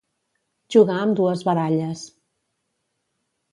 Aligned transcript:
Jugar 0.75 0.95
amb 1.01 1.19
dues 1.19 1.45
baralles. 1.51 2.03